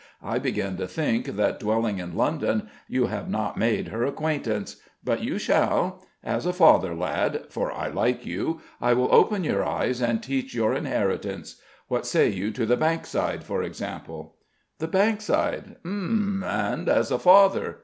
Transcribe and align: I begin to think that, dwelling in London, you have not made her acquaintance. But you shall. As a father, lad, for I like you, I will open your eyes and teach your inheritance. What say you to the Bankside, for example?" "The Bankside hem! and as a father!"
I 0.23 0.39
begin 0.39 0.77
to 0.77 0.87
think 0.87 1.27
that, 1.35 1.59
dwelling 1.59 1.99
in 1.99 2.15
London, 2.15 2.67
you 2.87 3.05
have 3.05 3.29
not 3.29 3.55
made 3.55 3.89
her 3.89 4.03
acquaintance. 4.03 4.77
But 5.03 5.23
you 5.23 5.37
shall. 5.37 6.03
As 6.23 6.47
a 6.47 6.53
father, 6.53 6.95
lad, 6.95 7.43
for 7.51 7.71
I 7.71 7.87
like 7.89 8.25
you, 8.25 8.61
I 8.81 8.93
will 8.93 9.13
open 9.13 9.43
your 9.43 9.63
eyes 9.63 10.01
and 10.01 10.23
teach 10.23 10.55
your 10.55 10.73
inheritance. 10.73 11.57
What 11.87 12.07
say 12.07 12.29
you 12.29 12.49
to 12.49 12.65
the 12.65 12.77
Bankside, 12.77 13.43
for 13.43 13.61
example?" 13.61 14.37
"The 14.79 14.87
Bankside 14.87 15.75
hem! 15.85 16.43
and 16.47 16.89
as 16.89 17.11
a 17.11 17.19
father!" 17.19 17.77